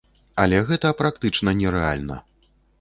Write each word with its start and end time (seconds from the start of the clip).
Але 0.43 0.61
гэта 0.69 0.95
практычна 1.03 1.55
нерэальна. 1.63 2.21